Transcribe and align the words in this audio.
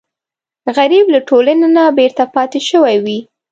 غریب 0.75 1.05
له 1.13 1.19
ټولنې 1.29 1.67
نه 1.75 1.83
بېرته 1.97 2.23
پاتې 2.35 2.59
شوی 2.69 2.95
وي 3.05 3.19